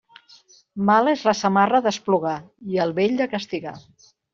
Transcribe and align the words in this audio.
Mala 0.87 1.13
és 1.19 1.27
la 1.29 1.35
samarra 1.41 1.83
d'esplugar 1.89 2.35
i 2.77 2.85
el 2.87 2.99
vell 3.03 3.19
de 3.23 3.33
castigar. 3.39 3.81